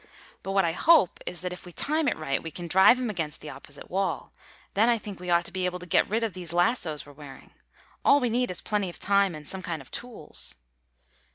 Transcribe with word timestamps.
But 0.41 0.53
what 0.53 0.65
I 0.65 0.71
hope 0.71 1.19
is 1.27 1.41
that 1.41 1.53
if 1.53 1.63
we 1.63 1.71
time 1.71 2.07
it 2.07 2.17
right 2.17 2.41
we 2.41 2.49
can 2.49 2.67
drive 2.67 2.97
him 2.97 3.11
against 3.11 3.39
the 3.39 3.51
opposite 3.51 3.87
wall. 3.91 4.31
Then 4.73 4.89
I 4.89 4.97
think 4.97 5.19
we 5.19 5.29
ought 5.29 5.45
to 5.45 5.51
be 5.51 5.65
able 5.65 5.77
to 5.77 5.85
get 5.85 6.09
rid 6.09 6.23
of 6.23 6.33
these 6.33 6.53
lassos 6.53 7.05
we're 7.05 7.13
wearing. 7.13 7.51
All 8.03 8.19
we 8.19 8.31
need 8.31 8.49
is 8.49 8.61
plenty 8.61 8.89
of 8.89 8.97
time 8.97 9.35
and 9.35 9.47
some 9.47 9.61
kind 9.61 9.79
of 9.79 9.91
tools." 9.91 10.55